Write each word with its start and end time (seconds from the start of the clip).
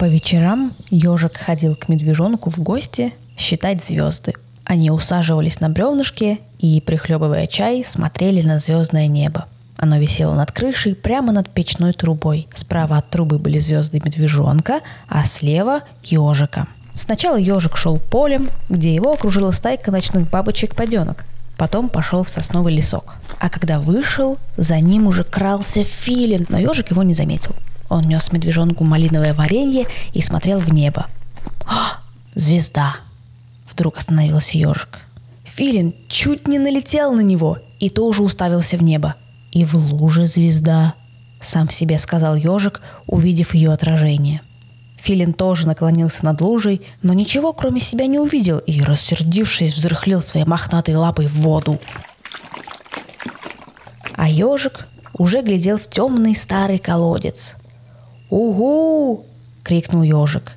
По 0.00 0.06
вечерам 0.06 0.72
ежик 0.88 1.36
ходил 1.36 1.76
к 1.76 1.90
медвежонку 1.90 2.48
в 2.48 2.58
гости 2.58 3.12
считать 3.36 3.84
звезды. 3.84 4.32
Они 4.64 4.90
усаживались 4.90 5.60
на 5.60 5.68
бревнышке 5.68 6.38
и, 6.58 6.80
прихлебывая 6.80 7.46
чай, 7.46 7.84
смотрели 7.84 8.40
на 8.40 8.60
звездное 8.60 9.08
небо. 9.08 9.44
Оно 9.76 9.98
висело 9.98 10.32
над 10.32 10.52
крышей 10.52 10.94
прямо 10.94 11.32
над 11.32 11.50
печной 11.50 11.92
трубой. 11.92 12.48
Справа 12.54 12.96
от 12.96 13.10
трубы 13.10 13.38
были 13.38 13.58
звезды 13.58 14.00
медвежонка, 14.02 14.80
а 15.06 15.22
слева– 15.22 15.82
ежика. 16.02 16.66
Сначала 16.94 17.36
ежик 17.36 17.76
шел 17.76 17.98
полем, 17.98 18.48
где 18.70 18.94
его 18.94 19.12
окружила 19.12 19.50
стайка 19.50 19.90
ночных 19.90 20.30
бабочек-паденок. 20.30 21.26
Потом 21.58 21.90
пошел 21.90 22.22
в 22.22 22.30
сосновый 22.30 22.74
лесок. 22.74 23.16
А 23.38 23.50
когда 23.50 23.78
вышел, 23.78 24.38
за 24.56 24.80
ним 24.80 25.08
уже 25.08 25.24
крался 25.24 25.84
филин, 25.84 26.46
но 26.48 26.58
ежик 26.58 26.90
его 26.90 27.02
не 27.02 27.12
заметил. 27.12 27.54
Он 27.90 28.02
нес 28.04 28.32
медвежонку 28.32 28.84
малиновое 28.84 29.34
варенье 29.34 29.86
и 30.14 30.22
смотрел 30.22 30.60
в 30.60 30.72
небо. 30.72 31.08
«А, 31.66 31.98
звезда!» 32.34 32.96
Вдруг 33.70 33.98
остановился 33.98 34.56
ежик. 34.56 35.00
Филин 35.44 35.94
чуть 36.08 36.48
не 36.48 36.58
налетел 36.58 37.12
на 37.12 37.20
него 37.20 37.58
и 37.80 37.90
тоже 37.90 38.22
уставился 38.22 38.76
в 38.76 38.82
небо. 38.82 39.16
И 39.50 39.64
в 39.64 39.74
луже 39.74 40.26
звезда, 40.26 40.94
сам 41.40 41.68
себе 41.68 41.98
сказал 41.98 42.36
ежик, 42.36 42.80
увидев 43.06 43.54
ее 43.54 43.72
отражение. 43.72 44.42
Филин 44.98 45.32
тоже 45.32 45.66
наклонился 45.66 46.24
над 46.24 46.40
лужей, 46.40 46.82
но 47.02 47.12
ничего 47.12 47.52
кроме 47.52 47.80
себя 47.80 48.06
не 48.06 48.18
увидел 48.18 48.58
и, 48.58 48.80
рассердившись, 48.82 49.74
взрыхлил 49.74 50.22
своей 50.22 50.46
мохнатой 50.46 50.94
лапой 50.94 51.26
в 51.26 51.40
воду. 51.40 51.80
А 54.14 54.28
ежик 54.28 54.86
уже 55.14 55.42
глядел 55.42 55.78
в 55.78 55.88
темный 55.88 56.36
старый 56.36 56.78
колодец. 56.78 57.56
«Угу!»— 58.30 59.24
крикнул 59.64 60.02
ежик. 60.02 60.56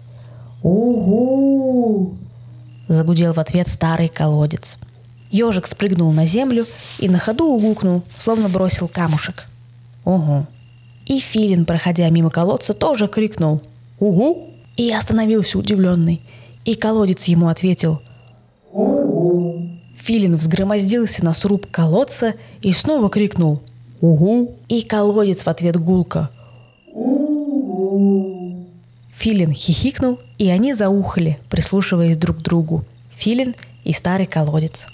«Угу!»— 0.61 2.13
загудел 2.87 3.33
в 3.33 3.39
ответ 3.39 3.67
старый 3.67 4.07
колодец. 4.07 4.77
Ежик 5.31 5.65
спрыгнул 5.65 6.11
на 6.11 6.25
землю 6.25 6.67
и 6.99 7.09
на 7.09 7.17
ходу 7.17 7.47
угукнул, 7.47 8.03
словно 8.17 8.49
бросил 8.49 8.87
камушек. 8.87 9.47
«Угу!» 10.05 10.45
И 11.07 11.19
Филин, 11.19 11.65
проходя 11.65 12.09
мимо 12.09 12.29
колодца, 12.29 12.73
тоже 12.73 13.07
крикнул 13.07 13.61
«Угу!» 13.99 14.51
и 14.77 14.91
остановился 14.91 15.57
удивленный. 15.57 16.21
И 16.65 16.75
колодец 16.75 17.25
ему 17.25 17.47
ответил 17.47 18.01
«Угу!» 18.71 19.69
Филин 19.97 20.35
взгромоздился 20.35 21.25
на 21.25 21.33
сруб 21.33 21.69
колодца 21.71 22.35
и 22.61 22.71
снова 22.71 23.09
крикнул 23.09 23.61
«Угу!» 24.01 24.55
И 24.69 24.83
колодец 24.83 25.43
в 25.43 25.47
ответ 25.47 25.77
гулко! 25.77 26.29
Филин 29.11 29.53
хихикнул, 29.53 30.19
и 30.37 30.49
они 30.49 30.73
заухали, 30.73 31.39
прислушиваясь 31.49 32.17
друг 32.17 32.39
к 32.39 32.41
другу. 32.41 32.83
Филин 33.15 33.55
и 33.83 33.93
старый 33.93 34.25
колодец. 34.25 34.87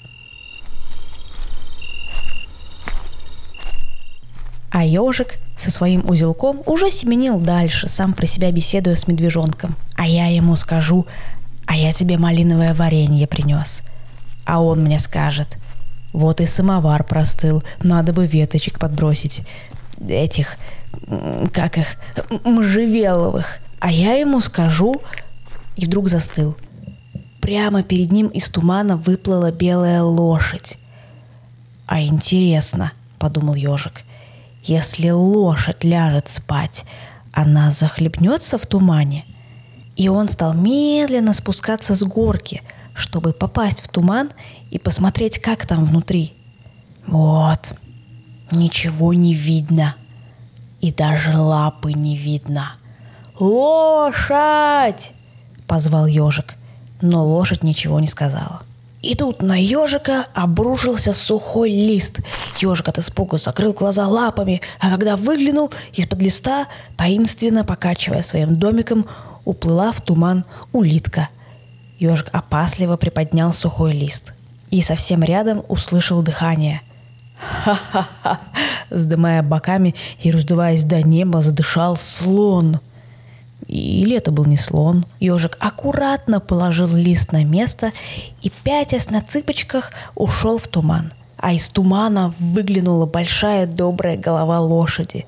А 4.72 4.84
ежик 4.84 5.40
со 5.58 5.72
своим 5.72 6.08
узелком 6.08 6.62
уже 6.66 6.92
семенил 6.92 7.40
дальше, 7.40 7.88
сам 7.88 8.14
про 8.14 8.26
себя 8.26 8.52
беседуя 8.52 8.96
с 8.96 9.08
медвежонком. 9.08 9.76
А 9.96 10.06
я 10.06 10.28
ему 10.28 10.56
скажу, 10.56 11.08
а 11.66 11.76
я 11.76 11.92
тебе 11.92 12.18
малиновое 12.18 12.74
варенье 12.74 13.28
принес. 13.28 13.82
А 14.46 14.62
он 14.62 14.82
мне 14.82 15.00
скажет, 15.00 15.58
вот 16.14 16.42
и 16.42 16.46
самовар 16.46 17.04
простыл, 17.04 17.64
надо 17.82 18.14
бы 18.14 18.26
веточек 18.26 18.80
подбросить. 18.80 19.42
Этих, 20.08 20.58
как 21.54 21.78
их, 21.78 21.96
можжевеловых. 22.44 23.60
А 23.80 23.92
я 23.92 24.14
ему 24.14 24.40
скажу, 24.42 25.02
и 25.76 25.86
вдруг 25.86 26.10
застыл. 26.10 26.56
Прямо 27.42 27.84
перед 27.84 28.12
ним 28.12 28.28
из 28.28 28.50
тумана 28.50 28.98
выплыла 28.98 29.52
белая 29.52 30.04
лошадь. 30.04 30.78
А 31.88 32.02
интересно, 32.02 32.92
подумал 33.18 33.56
ежик, 33.56 34.04
если 34.64 35.10
лошадь 35.10 35.84
ляжет 35.84 36.30
спать, 36.30 36.86
она 37.34 37.72
захлебнется 37.72 38.58
в 38.58 38.68
тумане. 38.68 39.26
И 39.96 40.10
он 40.10 40.28
стал 40.28 40.54
медленно 40.54 41.34
спускаться 41.34 41.96
с 41.96 42.04
горки, 42.04 42.62
чтобы 42.94 43.34
попасть 43.34 43.82
в 43.82 43.88
туман 43.88 44.30
и 44.70 44.78
посмотреть, 44.78 45.40
как 45.40 45.66
там 45.66 45.86
внутри. 45.86 46.34
Вот, 47.08 47.74
ничего 48.52 49.14
не 49.14 49.34
видно. 49.34 49.96
И 50.82 50.92
даже 50.92 51.38
лапы 51.38 51.94
не 51.94 52.16
видно. 52.16 52.74
«Лошадь!»— 53.40 55.14
позвал 55.68 56.06
ежик, 56.06 56.56
но 57.02 57.26
лошадь 57.26 57.64
ничего 57.64 58.00
не 58.00 58.08
сказала. 58.08 58.62
И 59.02 59.16
тут 59.16 59.42
на 59.42 59.56
ежика 59.56 60.28
обрушился 60.34 61.14
сухой 61.14 61.72
лист. 61.72 62.20
Ежик 62.60 62.90
от 62.90 63.00
испуга 63.00 63.38
закрыл 63.38 63.72
глаза 63.72 64.08
лапами, 64.08 64.62
а 64.80 64.90
когда 64.90 65.16
выглянул 65.16 65.72
из-под 65.94 66.22
листа, 66.22 66.68
таинственно 66.98 67.64
покачивая 67.64 68.22
своим 68.22 68.58
домиком, 68.58 69.06
уплыла 69.46 69.94
в 69.94 70.02
туман 70.02 70.44
улитка. 70.74 71.30
Ежик 71.98 72.28
опасливо 72.34 72.98
приподнял 72.98 73.54
сухой 73.54 73.94
лист 73.94 74.34
и 74.70 74.82
совсем 74.82 75.24
рядом 75.24 75.64
услышал 75.70 76.22
дыхание. 76.22 76.82
Ха-ха-ха! 77.64 78.40
Сдымая 78.90 79.44
боками 79.44 79.96
и 80.22 80.32
раздуваясь 80.32 80.84
до 80.84 81.02
неба, 81.02 81.42
задышал 81.42 81.98
слон– 81.98 82.80
или 83.70 84.16
это 84.16 84.32
был 84.32 84.46
не 84.46 84.58
слон. 84.58 85.06
Ежик 85.20 85.56
аккуратно 85.60 86.40
положил 86.40 86.88
лист 86.88 87.32
на 87.32 87.44
место 87.44 87.92
и, 88.42 88.50
пятясь 88.64 89.12
на 89.12 89.22
цыпочках, 89.22 89.92
ушел 90.16 90.58
в 90.58 90.68
туман. 90.68 91.14
А 91.38 91.54
из 91.54 91.68
тумана 91.68 92.34
выглянула 92.40 93.06
большая 93.06 93.68
добрая 93.68 94.18
голова 94.18 94.60
лошади. 94.60 95.28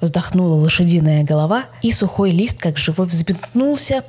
Вздохнула 0.00 0.54
лошадиная 0.54 1.22
голова, 1.22 1.64
и 1.82 1.92
сухой 1.92 2.30
лист, 2.30 2.58
как 2.58 2.78
живой, 2.78 3.06
взметнулся 3.06 4.02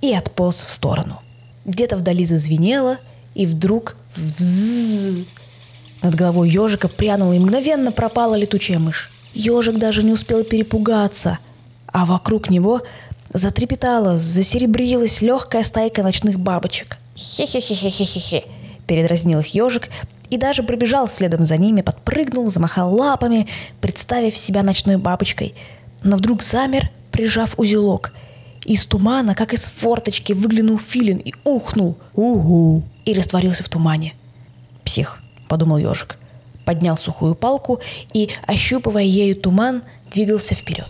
и 0.00 0.14
отполз 0.14 0.64
в 0.64 0.70
сторону. 0.70 1.20
Где-то 1.64 1.96
вдали 1.96 2.24
зазвенело, 2.24 2.98
и 3.34 3.46
вдруг 3.46 3.96
взззз. 4.14 5.49
Над 6.02 6.14
головой 6.14 6.48
ежика 6.48 6.88
прянула 6.88 7.32
и 7.32 7.38
мгновенно 7.38 7.92
пропала 7.92 8.34
летучая 8.34 8.78
мышь. 8.78 9.10
Ежик 9.34 9.76
даже 9.76 10.02
не 10.02 10.12
успел 10.12 10.44
перепугаться– 10.44 11.38
а 11.92 12.04
вокруг 12.04 12.50
него 12.50 12.82
затрепетала, 13.32 14.18
засеребрилась 14.18 15.20
легкая 15.20 15.62
стайка 15.62 16.02
ночных 16.02 16.38
бабочек. 16.38 16.98
«Хе-хе-хе-хе-хе-хе!»– 17.16 18.44
передразнил 18.86 19.40
их 19.40 19.54
ежик 19.54 19.88
и 20.30 20.36
даже 20.36 20.62
пробежал 20.62 21.08
следом 21.08 21.44
за 21.44 21.56
ними, 21.56 21.80
подпрыгнул, 21.80 22.50
замахал 22.50 22.94
лапами, 22.94 23.48
представив 23.80 24.36
себя 24.36 24.62
ночной 24.62 24.96
бабочкой. 24.96 25.54
Но 26.02 26.16
вдруг 26.16 26.42
замер, 26.42 26.90
прижав 27.10 27.58
узелок. 27.58 28.12
Из 28.64 28.84
тумана, 28.84 29.34
как 29.34 29.52
из 29.52 29.68
форточки, 29.68 30.32
выглянул 30.32 30.78
филин 30.78 31.16
и 31.18 31.34
ухнул. 31.44 31.96
«Угу!» 32.14 32.84
и 33.04 33.14
растворился 33.14 33.64
в 33.64 33.68
тумане. 33.68 34.14
«Псих»,— 34.84 35.19
подумал 35.50 35.78
ежик. 35.78 36.16
Поднял 36.64 36.96
сухую 36.96 37.34
палку 37.34 37.80
и, 38.14 38.30
ощупывая 38.46 39.02
ею 39.02 39.34
туман, 39.34 39.82
двигался 40.10 40.54
вперед. 40.54 40.88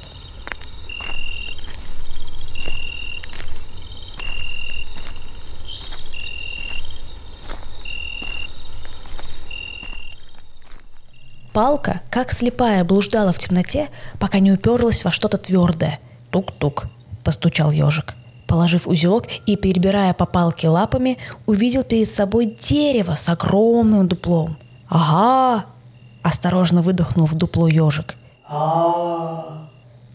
Палка, 11.53 12.03
как 12.11 12.33
слепая, 12.33 12.85
блуждала 12.85 13.33
в 13.33 13.39
темноте, 13.39 13.89
пока 14.21 14.39
не 14.39 14.53
уперлась 14.53 15.05
во 15.05 15.11
что-то 15.11 15.37
твердое. 15.37 15.99
Тук-тук, 16.31 16.87
постучал 17.25 17.71
ежик. 17.71 18.15
Положив 18.47 18.89
узелок 18.89 19.27
и 19.47 19.57
перебирая 19.57 20.13
по 20.13 20.27
палке 20.27 20.69
лапами, 20.69 21.19
увидел 21.47 21.85
перед 21.85 22.09
собой 22.09 22.57
дерево 22.61 23.15
с 23.15 23.29
огромным 23.29 24.09
дуплом. 24.09 24.59
«Ага!»– 24.91 25.65
осторожно 26.23 26.83
выдохнул 26.83 27.27
в 27.27 27.35
дупло 27.35 27.67
ежик. 27.67 28.17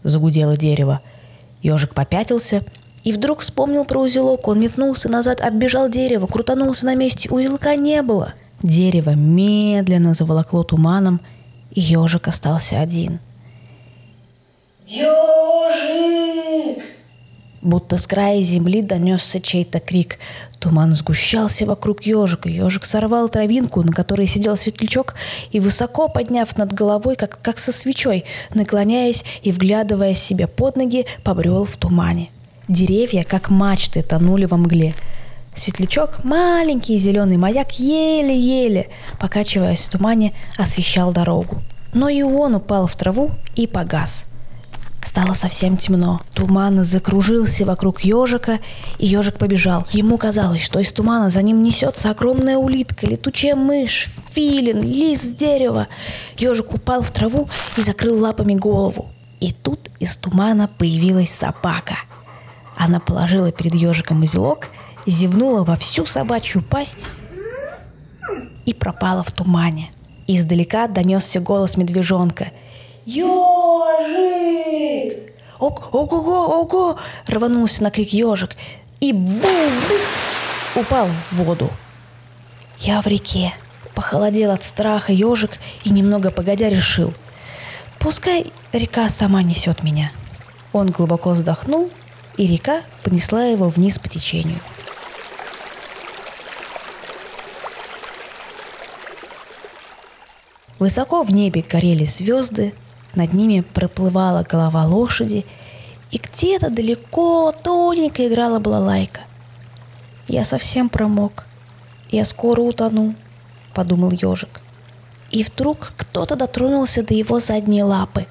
загудело 0.04 0.56
дерево. 0.56 1.00
Ежик 1.62 1.94
попятился 1.94 2.62
и 3.02 3.12
вдруг 3.12 3.40
вспомнил 3.40 3.84
про 3.84 3.98
узелок. 3.98 4.46
Он 4.46 4.60
метнулся 4.60 5.08
назад, 5.08 5.40
оббежал 5.40 5.88
дерево, 5.88 6.28
крутанулся 6.28 6.86
на 6.86 6.94
месте. 6.94 7.28
Узелка 7.30 7.74
не 7.74 8.02
было– 8.02 8.34
Дерево 8.62 9.10
медленно 9.10 10.14
заволокло 10.14 10.62
туманом, 10.64 11.20
и 11.72 11.80
ежик 11.80 12.28
остался 12.28 12.80
один. 12.80 13.20
«Ежик!» 14.86 15.35
Будто 17.66 17.98
с 17.98 18.06
края 18.06 18.42
земли 18.42 18.80
донесся 18.80 19.40
чей-то 19.40 19.80
крик. 19.80 20.20
Туман 20.60 20.94
сгущался 20.94 21.66
вокруг 21.66 22.04
ежика. 22.04 22.48
Ежик 22.48 22.84
сорвал 22.84 23.28
травинку, 23.28 23.82
на 23.82 23.90
которой 23.90 24.28
сидел 24.28 24.56
светлячок, 24.56 25.16
и 25.50 25.58
высоко 25.58 26.06
подняв 26.06 26.56
над 26.56 26.72
головой, 26.72 27.16
как, 27.16 27.42
как 27.42 27.58
со 27.58 27.72
свечой, 27.72 28.24
наклоняясь 28.54 29.24
и 29.42 29.50
вглядываясь 29.50 30.20
себе 30.22 30.46
под 30.46 30.76
ноги, 30.76 31.06
побрел 31.24 31.64
в 31.64 31.76
тумане. 31.76 32.30
Деревья, 32.68 33.24
как 33.24 33.50
мачты, 33.50 34.02
тонули 34.02 34.44
во 34.44 34.58
мгле. 34.58 34.94
Светлячок, 35.52 36.22
маленький 36.22 36.96
зеленый 36.98 37.36
маяк, 37.36 37.72
еле-еле, 37.80 38.90
покачиваясь 39.18 39.88
в 39.88 39.90
тумане, 39.90 40.34
освещал 40.56 41.12
дорогу. 41.12 41.60
Но 41.92 42.08
и 42.08 42.22
он 42.22 42.54
упал 42.54 42.86
в 42.86 42.94
траву 42.94 43.32
и 43.56 43.66
погас– 43.66 44.26
Стало 45.16 45.32
совсем 45.32 45.78
темно. 45.78 46.20
Туман 46.34 46.84
закружился 46.84 47.64
вокруг 47.64 48.02
ежика, 48.02 48.60
и 48.98 49.06
ежик 49.06 49.38
побежал. 49.38 49.86
Ему 49.88 50.18
казалось, 50.18 50.62
что 50.62 50.78
из 50.78 50.92
тумана 50.92 51.30
за 51.30 51.40
ним 51.40 51.62
несется 51.62 52.10
огромная 52.10 52.58
улитка, 52.58 53.06
летучая 53.06 53.54
мышь, 53.54 54.10
филин, 54.34 54.82
лист 54.82 55.38
дерева. 55.38 55.88
Ежик 56.36 56.74
упал 56.74 57.00
в 57.00 57.10
траву 57.10 57.48
и 57.78 57.80
закрыл 57.80 58.20
лапами 58.20 58.56
голову. 58.56 59.06
И 59.40 59.52
тут 59.52 59.88
из 60.00 60.18
тумана 60.18 60.68
появилась 60.68 61.30
собака. 61.30 61.96
Она 62.76 63.00
положила 63.00 63.50
перед 63.50 63.74
ежиком 63.74 64.22
узелок, 64.22 64.68
зевнула 65.06 65.64
во 65.64 65.76
всю 65.76 66.04
собачью 66.04 66.62
пасть 66.62 67.08
и 68.66 68.74
пропала 68.74 69.22
в 69.22 69.32
тумане. 69.32 69.90
Издалека 70.26 70.88
донесся 70.88 71.40
голос 71.40 71.78
медвежонка. 71.78 72.48
«Ежик!» 73.06 73.55
«Ого-го, 75.58 76.60
ого!»— 76.60 76.98
рванулся 77.26 77.82
на 77.82 77.90
крик 77.90 78.12
ежик 78.12 78.56
и 79.00 79.12
булдых 79.12 80.02
упал 80.74 81.08
в 81.30 81.36
воду. 81.36 81.70
Я 82.78 83.00
в 83.00 83.06
реке. 83.06 83.52
Похолодел 83.94 84.50
от 84.50 84.62
страха 84.62 85.12
ежик 85.12 85.52
и 85.84 85.90
немного 85.90 86.30
погодя 86.30 86.68
решил. 86.68 87.14
Пускай 87.98 88.46
река 88.72 89.08
сама 89.08 89.42
несет 89.42 89.82
меня. 89.82 90.12
Он 90.72 90.88
глубоко 90.88 91.30
вздохнул, 91.30 91.90
и 92.36 92.46
река 92.46 92.82
понесла 93.02 93.44
его 93.44 93.68
вниз 93.68 93.98
по 93.98 94.08
течению. 94.08 94.60
Высоко 100.78 101.22
в 101.22 101.30
небе 101.30 101.62
горели 101.62 102.04
звезды, 102.04 102.74
над 103.16 103.32
ними 103.32 103.60
проплывала 103.60 104.42
голова 104.42 104.84
лошади, 104.84 105.44
и 106.10 106.18
где-то 106.18 106.70
далеко 106.70 107.52
тоненько 107.52 108.26
играла 108.26 108.58
балалайка. 108.58 109.22
Я 110.28 110.44
совсем 110.44 110.88
промок. 110.88 111.46
Я 112.10 112.24
скоро 112.24 112.60
утону, 112.60 113.14
подумал 113.74 114.12
ежик. 114.12 114.60
И 115.30 115.42
вдруг 115.42 115.92
кто-то 115.96 116.36
дотронулся 116.36 117.02
до 117.02 117.14
его 117.14 117.40
задней 117.40 117.82
лапы. 117.82 118.26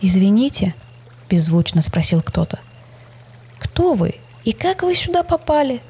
«Извините»,— 0.00 0.74
беззвучно 1.30 1.80
спросил 1.80 2.20
кто-то. 2.22 2.58
«Кто 3.58 3.94
вы 3.94 4.16
и 4.44 4.52
как 4.52 4.82
вы 4.82 4.94
сюда 4.94 5.22
попали?» 5.22 5.80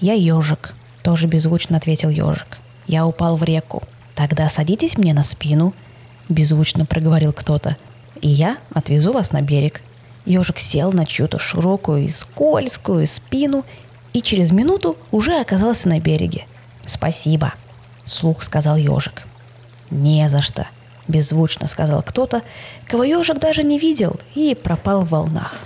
«Я 0.00 0.14
ежик»,— 0.14 0.74
тоже 1.02 1.28
беззвучно 1.28 1.76
ответил 1.76 2.08
ежик. 2.08 2.58
«Я 2.86 3.06
упал 3.06 3.36
в 3.36 3.44
реку. 3.44 3.82
Тогда 4.14 4.48
садитесь 4.48 4.98
мне 4.98 5.14
на 5.14 5.22
спину— 5.22 5.74
беззвучно 6.28 6.86
проговорил 6.86 7.32
кто-то. 7.32 7.76
«И 8.20 8.28
я 8.28 8.58
отвезу 8.72 9.12
вас 9.12 9.32
на 9.32 9.42
берег». 9.42 9.82
Ежик 10.24 10.58
сел 10.58 10.92
на 10.92 11.04
чью-то 11.04 11.38
широкую 11.38 12.04
и 12.04 12.08
скользкую 12.08 13.06
спину 13.06 13.64
и 14.14 14.22
через 14.22 14.52
минуту 14.52 14.96
уже 15.10 15.38
оказался 15.38 15.88
на 15.88 16.00
береге. 16.00 16.46
«Спасибо»,— 16.86 17.52
слух 18.04 18.42
сказал 18.42 18.76
ежик. 18.76 19.22
«Не 19.90 20.28
за 20.30 20.40
что»,— 20.40 20.66
беззвучно 21.08 21.66
сказал 21.66 22.02
кто-то, 22.02 22.42
кого 22.86 23.04
ежик 23.04 23.38
даже 23.38 23.62
не 23.62 23.78
видел 23.78 24.18
и 24.34 24.54
пропал 24.54 25.02
в 25.02 25.10
волнах. 25.10 25.58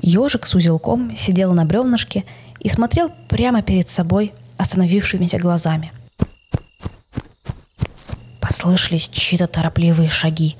Ежик 0.00 0.46
с 0.46 0.54
узелком 0.54 1.14
сидел 1.16 1.52
на 1.52 1.66
бревнышке 1.66 2.24
и 2.60 2.68
смотрел 2.68 3.10
прямо 3.28 3.62
перед 3.62 3.88
собой 3.88 4.32
остановившимися 4.56 5.38
глазами. 5.38 5.92
Послышались 8.68 9.08
чьи-то 9.08 9.46
торопливые 9.46 10.10
шаги. 10.10 10.54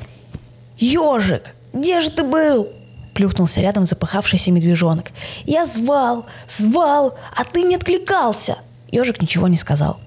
«Ежик, 0.78 1.54
где 1.74 2.00
же 2.00 2.10
ты 2.10 2.24
был?» 2.24 2.68
Плюхнулся 3.12 3.60
рядом 3.60 3.84
запыхавшийся 3.84 4.50
медвежонок. 4.50 5.10
«Я 5.44 5.66
звал, 5.66 6.24
звал, 6.48 7.18
а 7.36 7.44
ты 7.44 7.60
не 7.60 7.76
откликался!» 7.76 8.56
Ежик 8.90 9.20
ничего 9.20 9.46
не 9.46 9.58
сказал. 9.58 10.00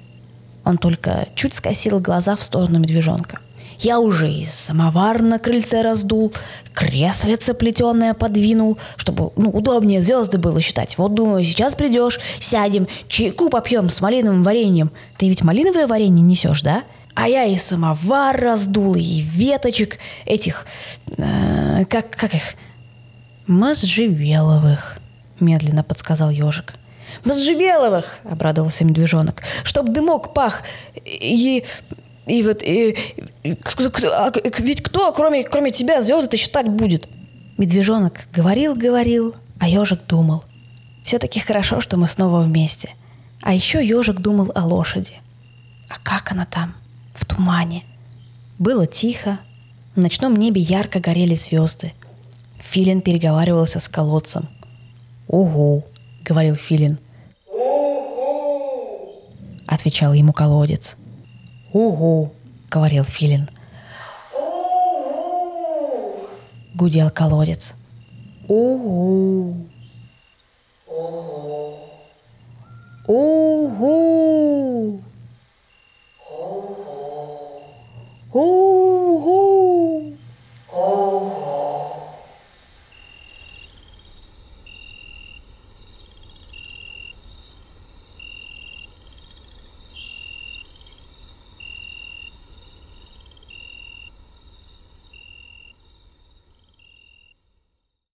Он 0.66 0.80
только 0.80 1.28
чуть 1.36 1.54
скосил 1.54 2.00
глаза 2.00 2.36
в 2.36 2.42
сторону 2.42 2.80
медвежонка. 2.80 3.38
Я 3.78 4.00
уже 4.00 4.32
и 4.32 4.48
самовар 4.48 5.22
на 5.22 5.38
крыльце 5.38 5.84
раздул, 5.84 6.34
креслице 6.74 7.54
плетеное 7.54 8.16
подвинул, 8.16 8.80
чтобы 8.98 9.32
ну, 9.36 9.52
удобнее 9.52 10.02
звезды 10.02 10.40
было 10.40 10.60
считать. 10.60 10.98
Вот 10.98 11.14
думаю, 11.14 11.44
сейчас 11.44 11.76
придешь, 11.76 12.20
сядем, 12.40 12.88
чайку 13.08 13.50
попьем 13.50 13.92
с 13.92 14.02
малиновым 14.02 14.42
вареньем. 14.42 14.90
Ты 15.20 15.28
ведь 15.28 15.44
малиновое 15.44 15.86
варенье 15.86 16.24
несешь, 16.24 16.64
да? 16.64 16.84
А 17.14 17.28
я 17.28 17.46
и 17.46 17.58
самовар 17.58 18.40
раздул, 18.40 18.96
и 18.96 19.22
веточек 19.22 19.98
этих, 20.26 20.66
э, 21.18 21.86
как, 21.86 22.12
как 22.12 22.34
их, 22.34 22.56
можжевеловых, 23.48 24.98
медленно 25.40 25.84
подсказал 25.84 26.30
ежик. 26.30 26.76
Можжевеловых, 27.26 28.20
обрадовался 28.24 28.86
медвежонок, 28.86 29.44
чтоб 29.64 29.90
дымок 29.90 30.34
пах, 30.34 30.64
и, 31.06 31.66
и 32.26 32.44
вот, 32.44 32.64
и, 32.64 32.98
и, 33.44 33.58
а, 34.14 34.32
ведь 34.60 34.82
кто, 34.82 35.12
кроме, 35.12 35.44
кроме 35.44 35.72
тебя, 35.72 36.02
звезды-то 36.02 36.38
считать 36.38 36.70
будет? 36.70 37.10
Медвежонок 37.58 38.28
говорил, 38.32 38.76
говорил, 38.76 39.36
а 39.60 39.68
ежик 39.68 40.06
думал. 40.08 40.44
Все-таки 41.04 41.40
хорошо, 41.40 41.82
что 41.82 41.98
мы 41.98 42.08
снова 42.08 42.42
вместе. 42.42 42.96
А 43.42 43.54
еще 43.54 43.86
ежик 43.86 44.20
думал 44.22 44.52
о 44.56 44.66
лошади. 44.66 45.16
А 45.90 45.96
как 46.02 46.32
она 46.32 46.46
там? 46.46 46.76
В 47.22 47.26
тумане. 47.26 47.84
Было 48.58 48.88
тихо, 48.88 49.40
в 49.96 50.00
ночном 50.00 50.36
небе 50.36 50.60
ярко 50.62 51.00
горели 51.00 51.36
звезды. 51.36 51.94
Филин 52.60 53.02
переговаривался 53.02 53.80
с 53.80 53.88
колодцем. 53.88 54.50
«Угу»,— 55.28 55.86
говорил 56.26 56.56
Филин. 56.56 56.98
«Угу»,— 57.48 59.12
отвечал 59.68 60.14
ему 60.14 60.34
колодец. 60.34 60.98
«Угу»,— 61.74 62.34
говорил 62.72 63.04
Филин. 63.04 63.50
«Угу»,— 64.36 66.16
гудел 66.74 67.12
колодец. 67.12 67.76
«Угу». 68.48 69.71